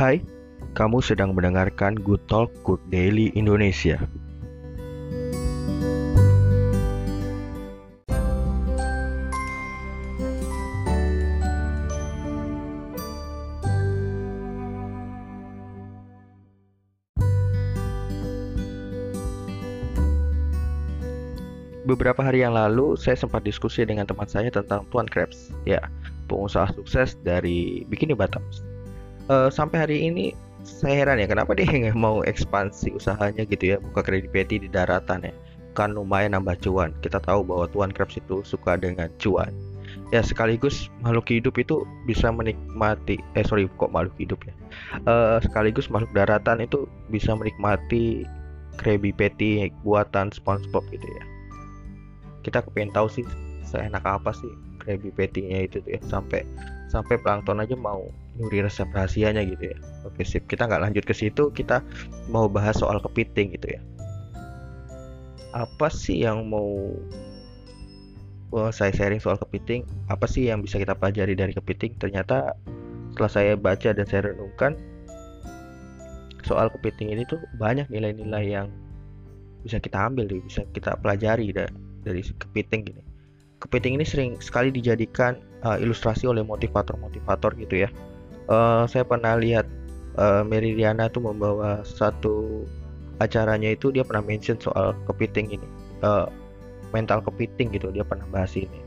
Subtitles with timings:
[0.00, 0.16] Hai,
[0.72, 4.00] kamu sedang mendengarkan Good Talk Good Daily Indonesia.
[21.84, 25.84] Beberapa hari yang lalu, saya sempat diskusi dengan teman saya tentang Tuan Krebs, ya,
[26.24, 28.69] pengusaha sukses dari Bikini Bottom.
[29.30, 30.34] Uh, sampai hari ini,
[30.66, 34.66] saya heran ya, kenapa dia nggak mau ekspansi usahanya gitu ya, buka kredit peti di
[34.66, 35.32] daratan ya,
[35.78, 36.90] kan lumayan nambah cuan.
[36.98, 39.54] Kita tahu bahwa Tuan Krebs itu suka dengan cuan.
[40.10, 44.54] Ya sekaligus makhluk hidup itu bisa menikmati, eh sorry kok makhluk hidup ya,
[45.06, 48.26] uh, sekaligus makhluk daratan itu bisa menikmati
[48.78, 51.24] Krabby Patty buatan SpongeBob gitu ya
[52.40, 53.24] kita kepengen tahu sih
[53.64, 54.50] seenak apa sih
[54.80, 56.42] Krabby Patty-nya itu tuh ya sampai
[56.88, 58.08] sampai plankton aja mau
[58.40, 59.78] nyuri resep rahasianya gitu ya.
[60.08, 60.48] Oke sip.
[60.48, 61.84] Kita nggak lanjut ke situ kita
[62.32, 63.80] mau bahas soal kepiting gitu ya.
[65.52, 66.96] Apa sih yang mau
[68.56, 69.84] oh, saya sharing soal kepiting?
[70.08, 72.00] Apa sih yang bisa kita pelajari dari kepiting?
[72.00, 72.56] Ternyata
[73.12, 74.80] setelah saya baca dan saya renungkan
[76.46, 78.66] soal kepiting ini tuh banyak nilai-nilai yang
[79.60, 83.02] bisa kita ambil bisa kita pelajari dari kepiting gini.
[83.60, 87.88] Kepiting ini sering sekali dijadikan uh, ilustrasi oleh motivator-motivator gitu ya.
[88.50, 89.64] Uh, saya pernah lihat
[90.18, 92.66] uh, Meridiana tuh membawa satu
[93.22, 95.68] acaranya itu dia pernah mention soal kepiting ini.
[96.02, 96.26] Uh,
[96.90, 98.82] mental kepiting gitu dia pernah bahas ini.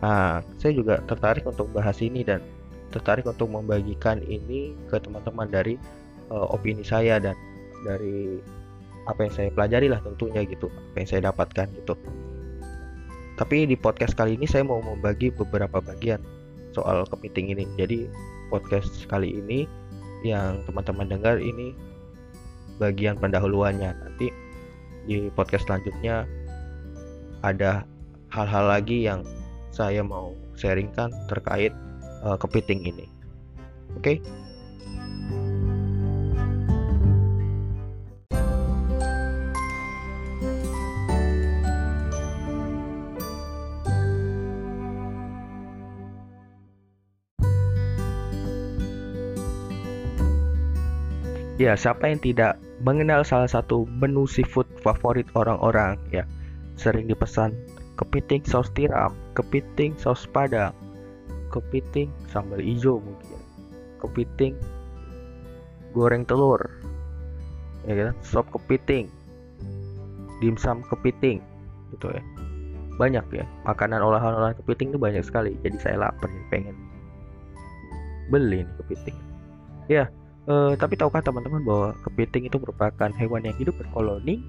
[0.00, 2.40] Nah, saya juga tertarik untuk bahas ini dan
[2.88, 5.76] tertarik untuk membagikan ini ke teman-teman dari
[6.32, 7.36] uh, opini saya dan
[7.84, 8.40] dari
[9.04, 11.92] apa yang saya pelajari lah tentunya gitu apa yang saya dapatkan gitu
[13.34, 16.22] tapi di podcast kali ini saya mau membagi beberapa bagian
[16.70, 17.66] soal kepiting ini.
[17.74, 18.06] Jadi
[18.48, 19.68] podcast kali ini
[20.24, 21.76] yang teman-teman dengar ini
[22.80, 23.92] bagian pendahuluannya.
[23.92, 24.32] Nanti
[25.04, 26.24] di podcast selanjutnya
[27.44, 27.84] ada
[28.32, 29.22] hal-hal lagi yang
[29.70, 31.74] saya mau sharingkan terkait
[32.24, 33.06] uh, kepiting ini.
[33.98, 34.18] Oke?
[34.22, 34.43] Okay?
[51.54, 56.26] Ya, siapa yang tidak mengenal salah satu menu seafood favorit orang-orang ya?
[56.74, 57.54] Sering dipesan
[57.94, 60.74] kepiting saus tiram, kepiting saus padang,
[61.54, 63.38] kepiting sambal hijau mungkin,
[64.02, 64.58] kepiting
[65.94, 66.58] goreng telur,
[67.86, 68.18] ya kan?
[68.26, 69.06] Sop kepiting,
[70.42, 71.38] dimsum kepiting,
[71.94, 72.22] gitu ya.
[72.98, 75.54] Banyak ya, makanan olahan-olahan kepiting itu banyak sekali.
[75.62, 76.74] Jadi saya lapar pengen
[78.26, 79.16] beli nih kepiting.
[79.86, 80.10] Ya,
[80.44, 84.44] Uh, tapi tahukah teman-teman bahwa kepiting itu merupakan hewan yang hidup berkoloni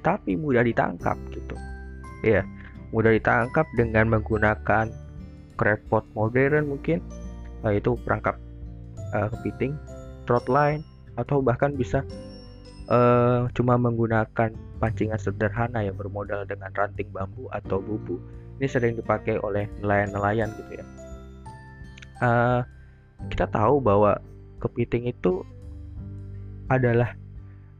[0.00, 1.56] tapi mudah ditangkap gitu.
[2.24, 2.44] Ya,
[2.88, 4.88] mudah ditangkap dengan menggunakan
[5.60, 7.04] crabpot modern mungkin
[7.64, 8.40] uh, itu perangkap
[9.12, 9.76] uh, kepiting,
[10.24, 10.80] trot line
[11.20, 12.00] atau bahkan bisa
[12.88, 18.16] uh, cuma menggunakan pancingan sederhana yang bermodal dengan ranting bambu atau bubu.
[18.60, 20.84] Ini sering dipakai oleh nelayan-nelayan gitu ya.
[22.20, 22.60] Uh,
[23.28, 24.16] kita tahu bahwa
[24.60, 25.42] kepiting itu
[26.70, 27.16] adalah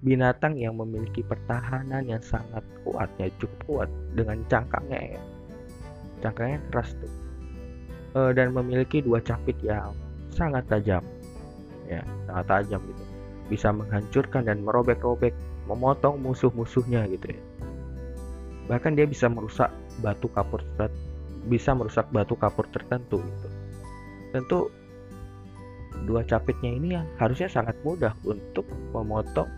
[0.01, 5.23] binatang yang memiliki pertahanan yang sangat kuat ya cukup kuat dengan cangkangnya ya.
[6.25, 7.13] Cangkangnya keras tuh.
[8.17, 9.93] E, dan memiliki dua capit yang
[10.33, 11.05] sangat tajam
[11.87, 13.05] ya sangat tajam gitu.
[13.53, 15.35] Bisa menghancurkan dan merobek-robek
[15.69, 17.43] memotong musuh-musuhnya gitu ya.
[18.71, 19.71] Bahkan dia bisa merusak
[20.01, 20.63] batu kapur
[21.49, 23.49] bisa merusak batu kapur tertentu gitu.
[24.31, 24.59] Tentu
[26.09, 29.49] dua capitnya ini yang harusnya sangat mudah untuk memotong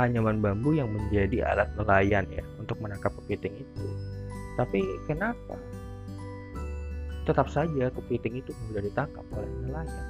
[0.00, 3.84] anyaman bambu yang menjadi alat nelayan ya untuk menangkap kepiting itu.
[4.56, 5.56] Tapi kenapa
[7.22, 10.06] tetap saja kepiting itu mudah ditangkap oleh nelayan?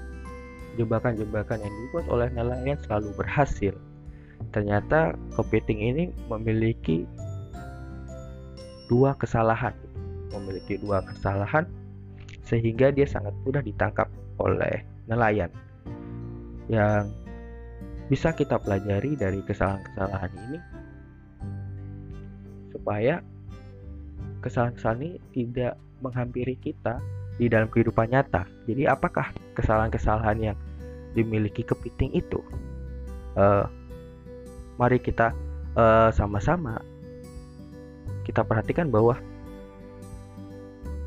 [0.81, 3.75] Jebakan-jebakan yang dibuat oleh nelayan selalu berhasil.
[4.51, 7.05] Ternyata kepiting ini memiliki
[8.89, 9.77] dua kesalahan,
[10.33, 11.69] memiliki dua kesalahan
[12.43, 14.09] sehingga dia sangat mudah ditangkap
[14.43, 15.53] oleh nelayan
[16.73, 17.12] yang
[18.09, 20.59] bisa kita pelajari dari kesalahan-kesalahan ini
[22.73, 23.14] supaya
[24.41, 26.99] kesalahan-kesalahan ini tidak menghampiri kita
[27.37, 28.44] di dalam kehidupan nyata.
[28.69, 30.59] Jadi apakah kesalahan-kesalahan yang
[31.17, 32.43] dimiliki kepiting itu?
[33.32, 33.65] Uh,
[34.76, 35.32] mari kita
[35.73, 36.81] eh, sama-sama
[38.23, 39.19] kita perhatikan bahwa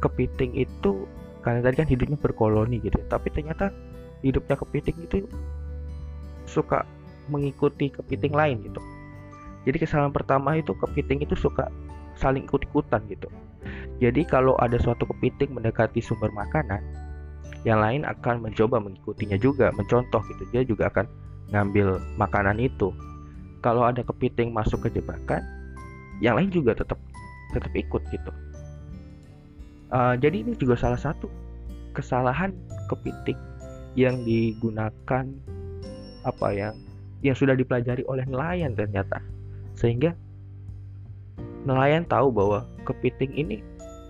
[0.03, 1.07] kepiting itu
[1.41, 3.69] karena tadi kan hidupnya berkoloni gitu, tapi ternyata
[4.25, 5.29] hidupnya kepiting itu
[6.49, 6.81] suka
[7.29, 8.81] mengikuti kepiting lain gitu.
[9.65, 11.69] Jadi kesalahan pertama itu kepiting itu suka
[12.17, 13.29] saling ikut-ikutan gitu.
[14.01, 16.81] Jadi kalau ada suatu kepiting mendekati sumber makanan
[17.65, 20.43] yang lain akan mencoba mengikutinya juga mencontoh gitu.
[20.53, 21.05] Dia juga akan
[21.49, 22.93] ngambil makanan itu.
[23.65, 25.41] Kalau ada kepiting masuk ke jebakan
[26.21, 27.01] yang lain juga tetap
[27.53, 28.31] tetap ikut gitu.
[29.89, 31.29] Uh, jadi ini juga salah satu
[31.97, 32.53] kesalahan
[32.91, 33.37] kepiting
[33.95, 35.25] yang digunakan
[36.27, 36.69] apa ya
[37.23, 39.23] yang sudah dipelajari oleh nelayan ternyata
[39.75, 40.13] sehingga
[41.63, 43.63] nelayan tahu bahwa kepiting ini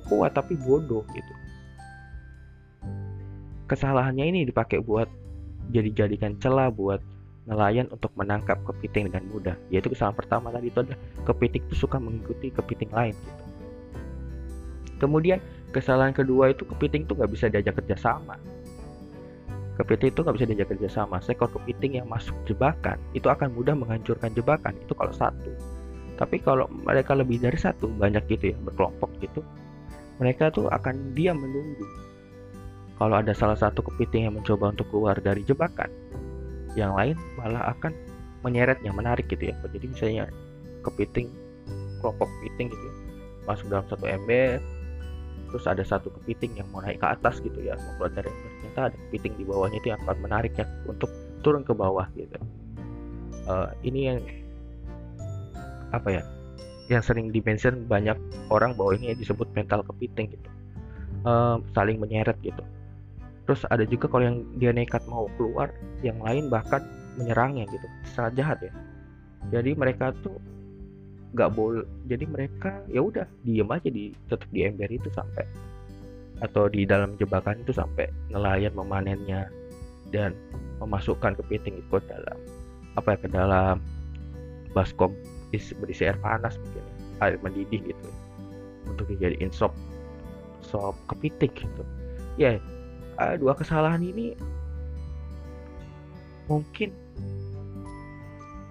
[0.09, 1.33] kuat tapi bodoh gitu
[3.65, 5.09] kesalahannya ini dipakai buat
[5.73, 7.01] jadi jadikan celah buat
[7.45, 9.55] nelayan untuk menangkap kepiting dengan mudah.
[9.69, 13.43] Yaitu kesalahan pertama tadi itu adalah kepiting itu suka mengikuti kepiting lain gitu.
[14.95, 15.39] Kemudian
[15.69, 18.39] kesalahan kedua itu kepiting itu nggak bisa diajak kerjasama.
[19.75, 21.19] Kepiting itu nggak bisa diajak kerjasama.
[21.19, 24.71] Seekor kepiting yang masuk jebakan itu akan mudah menghancurkan jebakan.
[24.79, 25.51] Itu kalau satu.
[26.15, 29.43] Tapi kalau mereka lebih dari satu, banyak gitu ya, berkelompok gitu,
[30.15, 31.83] mereka tuh akan diam menunggu.
[32.95, 35.91] Kalau ada salah satu kepiting yang mencoba untuk keluar dari jebakan,
[36.75, 37.95] yang lain malah akan
[38.45, 40.25] menyeretnya menarik gitu ya jadi misalnya
[40.85, 41.31] kepiting
[42.03, 42.93] kelompok kepiting gitu ya,
[43.49, 44.61] masuk dalam satu ember
[45.49, 48.53] terus ada satu kepiting yang mau naik ke atas gitu ya mau keluar dari ember
[48.75, 51.07] ternyata ada kepiting di bawahnya itu yang akan menariknya untuk
[51.39, 52.35] turun ke bawah gitu.
[53.47, 54.19] Uh, ini yang
[55.95, 56.23] apa ya
[56.91, 58.19] yang sering dimention banyak
[58.51, 60.49] orang bahwa ini disebut mental kepiting gitu.
[61.23, 62.61] Uh, saling menyeret gitu.
[63.47, 65.71] Terus ada juga kalau yang dia nekat mau keluar
[66.03, 66.83] yang lain bahkan
[67.15, 67.87] menyerangnya gitu.
[68.11, 68.73] Sangat jahat ya.
[69.55, 70.35] Jadi mereka tuh
[71.31, 75.43] nggak boleh jadi mereka ya udah diem aja di tetap di ember itu sampai
[76.43, 79.47] atau di dalam jebakan itu sampai nelayan memanennya
[80.11, 80.35] dan
[80.83, 82.37] memasukkan kepiting itu ke dalam
[82.99, 83.79] apa ya ke dalam
[84.75, 85.15] baskom
[85.79, 86.83] berisi air panas mungkin
[87.23, 88.07] air mendidih gitu
[88.91, 89.71] untuk dijadiin sop
[90.59, 91.83] sop kepiting gitu.
[92.35, 92.59] Ya
[93.19, 94.35] uh, dua kesalahan ini
[96.51, 96.91] mungkin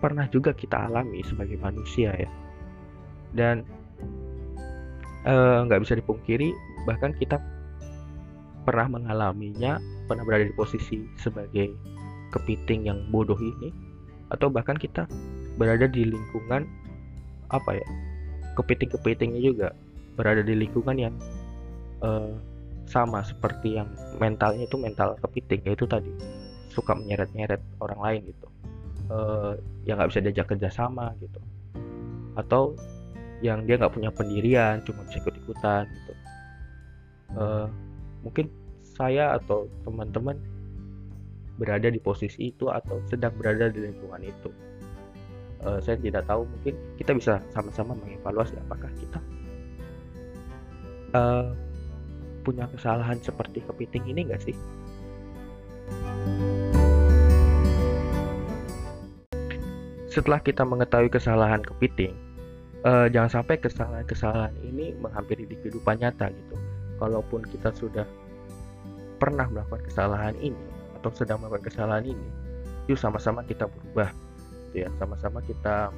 [0.04, 2.30] pernah juga kita alami sebagai manusia ya.
[3.34, 3.66] Dan
[5.26, 6.54] eh, nggak uh, bisa dipungkiri
[6.86, 7.40] bahkan kita
[8.64, 9.78] pernah mengalaminya
[10.08, 11.72] pernah berada di posisi sebagai
[12.32, 13.70] kepiting yang bodoh ini
[14.32, 15.06] atau bahkan kita
[15.60, 16.66] berada di lingkungan
[17.52, 17.86] apa ya
[18.58, 19.68] kepiting-kepitingnya juga
[20.18, 21.14] berada di lingkungan yang
[22.02, 22.34] uh,
[22.84, 23.88] sama seperti yang
[24.20, 26.10] mentalnya itu mental kepiting yaitu tadi
[26.70, 28.48] suka menyeret-nyeret orang lain gitu.
[29.04, 29.52] Uh,
[29.84, 31.40] yang nggak bisa diajak kerjasama gitu.
[32.34, 32.74] Atau
[33.44, 36.12] yang dia nggak punya pendirian cuma bisa ikut-ikutan gitu.
[37.34, 37.66] Uh,
[38.24, 38.48] mungkin
[38.82, 40.40] saya atau teman-teman
[41.60, 44.50] berada di posisi itu atau sedang berada di lingkungan itu
[45.62, 49.20] uh, saya tidak tahu mungkin kita bisa sama-sama mengevaluasi apakah kita
[51.14, 51.54] uh,
[52.44, 54.56] punya kesalahan seperti kepiting ini nggak sih?
[60.12, 62.14] Setelah kita mengetahui kesalahan kepiting,
[62.86, 66.54] uh, jangan sampai kesalahan-kesalahan ini menghampiri di kehidupan nyata gitu.
[67.02, 68.06] Kalaupun kita sudah
[69.18, 70.58] pernah melakukan kesalahan ini
[71.00, 72.28] atau sedang melakukan kesalahan ini,
[72.86, 74.10] yuk sama-sama kita berubah,
[74.70, 74.88] gitu ya.
[75.02, 75.90] Sama-sama kita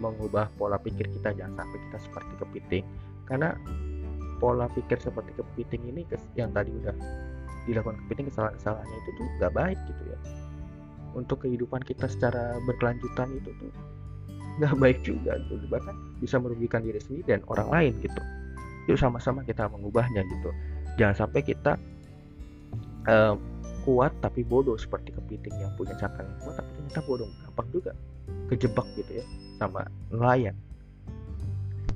[0.00, 2.84] mengubah pola pikir kita jangan sampai kita seperti kepiting.
[3.28, 3.54] Karena
[4.40, 6.02] pola pikir seperti kepiting ini
[6.36, 6.96] yang tadi udah
[7.68, 10.18] dilakukan kepiting kesalahan-kesalahannya itu tuh nggak baik gitu ya.
[11.12, 13.72] Untuk kehidupan kita secara berkelanjutan itu tuh
[14.60, 15.64] nggak baik juga gitu.
[15.68, 18.20] Bahkan bisa merugikan diri sendiri dan orang lain gitu
[18.88, 20.50] yuk sama-sama kita mengubahnya gitu.
[20.96, 21.76] Jangan sampai kita
[23.08, 23.34] uh,
[23.84, 27.92] kuat tapi bodoh seperti kepiting yang punya cakar yang kuat tapi ternyata bodoh gampang juga
[28.52, 29.24] kejebak gitu ya
[29.56, 30.56] sama nelayan.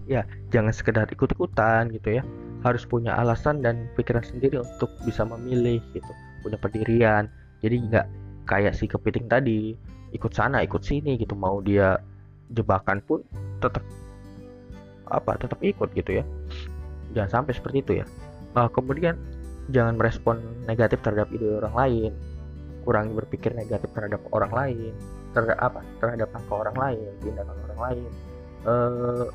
[0.05, 2.23] Ya jangan sekedar ikut-ikutan gitu ya.
[2.65, 7.29] Harus punya alasan dan pikiran sendiri untuk bisa memilih gitu punya pendirian.
[7.61, 8.07] Jadi nggak
[8.45, 9.77] kayak si kepiting tadi
[10.13, 11.37] ikut sana ikut sini gitu.
[11.37, 12.01] Mau dia
[12.53, 13.25] jebakan pun
[13.61, 13.85] tetap
[15.09, 16.25] apa tetap ikut gitu ya
[17.15, 18.07] jangan sampai seperti itu ya.
[18.59, 19.15] Uh, kemudian
[19.71, 22.13] jangan merespon negatif terhadap ide orang lain.
[22.85, 24.93] Kurangi berpikir negatif terhadap orang lain.
[25.33, 25.81] Terhadap apa?
[26.03, 28.11] Terhadap langkah orang lain tindakan orang lain.
[28.65, 29.27] Uh,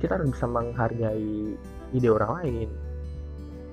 [0.00, 1.58] kita harus bisa menghargai
[1.92, 2.68] ide orang lain.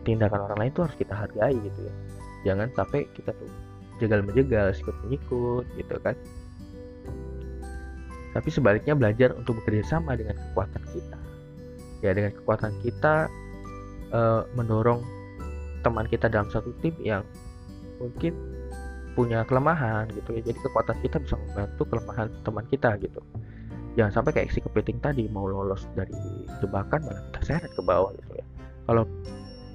[0.03, 1.93] Tindakan orang lain itu harus kita hargai gitu ya.
[2.43, 3.50] Jangan sampai kita tuh
[4.01, 6.17] jegal menjegal sikut menyikut gitu kan.
[8.34, 11.23] Tapi sebaliknya belajar untuk bekerja sama dengan kekuatan kita
[12.04, 13.32] ya dengan kekuatan kita
[14.12, 14.22] e,
[14.60, 15.00] mendorong
[15.82, 17.24] teman kita dalam satu tim yang
[17.98, 18.36] mungkin
[19.16, 20.42] punya kelemahan gitu ya.
[20.52, 23.24] Jadi kekuatan kita bisa membantu kelemahan teman kita gitu.
[23.96, 26.14] Jangan sampai kayak si kepiting tadi mau lolos dari
[26.60, 28.46] jebakan malah kita seret ke bawah gitu ya.
[28.90, 29.08] Kalau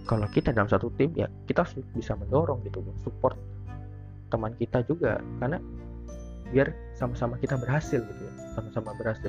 [0.05, 1.65] kalau kita dalam satu tim ya kita
[1.97, 3.39] bisa mendorong gitu support
[4.29, 5.23] teman kita juga.
[5.41, 5.63] Karena
[6.53, 9.29] biar sama-sama kita berhasil gitu ya sama-sama berhasil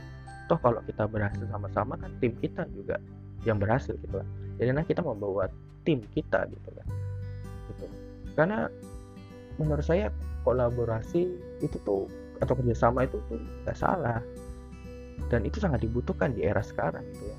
[0.50, 2.98] toh kalau kita berhasil sama-sama kan tim kita juga
[3.46, 4.28] yang berhasil gitu lah
[4.60, 5.48] jadi nanti kita membawa
[5.88, 6.88] tim kita gitu kan.
[7.72, 7.86] Gitu.
[8.36, 8.68] Karena
[9.56, 10.12] menurut saya
[10.44, 11.22] kolaborasi
[11.64, 12.12] itu tuh
[12.44, 14.20] atau kerjasama itu tuh nggak salah.
[15.32, 17.38] Dan itu sangat dibutuhkan di era sekarang gitu ya.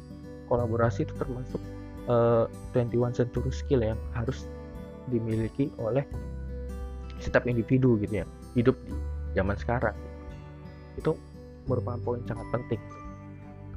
[0.49, 1.61] Kolaborasi itu termasuk
[2.09, 4.49] uh, eh, 21 century skill yang harus
[5.13, 6.05] dimiliki oleh
[7.21, 8.27] setiap individu gitu ya.
[8.57, 8.97] Hidup di
[9.37, 9.97] zaman sekarang.
[10.97, 11.21] Itu
[11.69, 12.81] merupakan poin sangat penting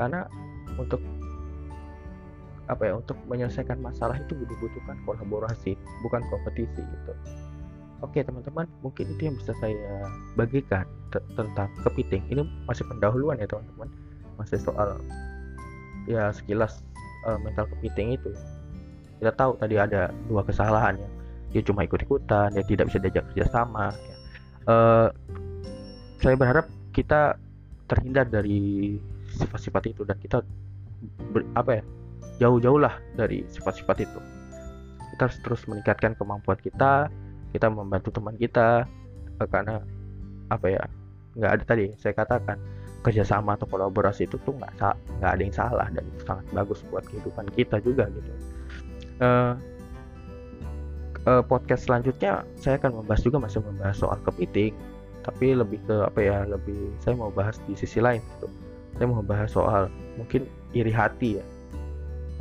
[0.03, 0.27] karena
[0.75, 0.99] untuk
[2.71, 7.13] apa ya untuk menyelesaikan masalah itu dibutuhkan kolaborasi bukan kompetisi gitu.
[8.03, 12.23] Oke teman-teman mungkin itu yang bisa saya bagikan tentang kepiting.
[12.27, 13.87] Ini masih pendahuluan ya teman-teman.
[14.39, 14.99] Masih soal
[16.07, 16.83] ya sekilas
[17.27, 18.31] uh, mental kepiting itu.
[19.23, 21.09] Kita tahu tadi ada dua kesalahan ya.
[21.55, 24.15] Dia cuma ikut-ikutan ya tidak bisa diajak kerjasama ya.
[24.67, 25.07] uh,
[26.19, 27.35] saya berharap kita
[27.91, 28.95] terhindar dari
[29.33, 30.45] sifat-sifat itu dan kita
[31.33, 31.83] ber, apa ya
[32.41, 34.19] jauh-jauh lah dari sifat-sifat itu.
[35.13, 37.09] Kita harus terus meningkatkan kemampuan kita
[37.53, 38.83] kita membantu teman kita
[39.37, 39.79] uh, karena
[40.49, 40.83] apa ya
[41.37, 42.57] nggak ada tadi saya katakan
[43.05, 44.73] kerjasama atau kolaborasi itu tuh nggak
[45.21, 48.31] nggak ada yang salah dan itu sangat bagus buat kehidupan kita juga gitu.
[49.21, 49.53] Uh,
[51.29, 54.73] uh, podcast selanjutnya saya akan membahas juga masih membahas soal kepiting
[55.23, 58.47] tapi lebih ke apa ya lebih saya mau bahas di sisi lain gitu
[58.97, 61.45] saya mau bahas soal mungkin iri hati ya.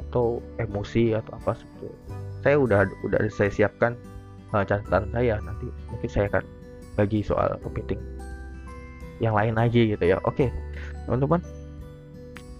[0.09, 1.97] Atau emosi atau apa seperti itu.
[2.43, 3.95] saya udah udah saya siapkan
[4.53, 5.41] uh, catatan saya.
[5.41, 6.45] Nanti mungkin saya akan
[6.99, 8.01] bagi soal kepiting
[9.23, 10.19] yang lain lagi gitu ya.
[10.29, 10.53] Oke
[11.07, 11.41] teman-teman.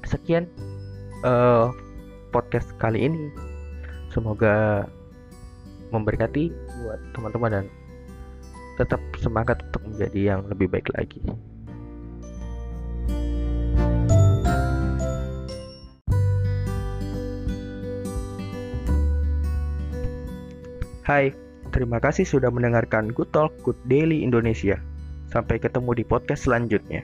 [0.07, 0.49] Sekian
[1.27, 1.69] uh,
[2.33, 3.29] podcast kali ini.
[4.13, 4.85] Semoga
[5.93, 6.53] memberkati
[6.85, 7.65] buat teman-teman dan
[8.81, 11.21] tetap semangat untuk menjadi yang lebih baik lagi.
[21.03, 21.35] Hai,
[21.75, 24.79] terima kasih sudah mendengarkan Good Talk Good Daily Indonesia.
[25.35, 27.03] Sampai ketemu di podcast selanjutnya.